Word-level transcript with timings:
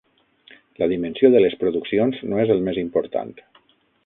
La 0.83 0.87
dimensió 0.93 1.31
de 1.35 1.41
les 1.43 1.57
produccions 1.65 2.21
no 2.33 2.43
és 2.47 2.57
el 2.57 2.65
més 2.71 2.81
important. 2.89 3.33